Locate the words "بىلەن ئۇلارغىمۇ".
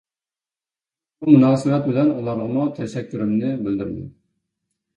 1.91-2.65